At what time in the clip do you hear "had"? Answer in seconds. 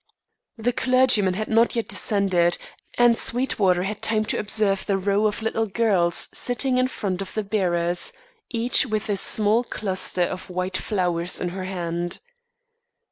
1.35-1.47, 3.83-4.01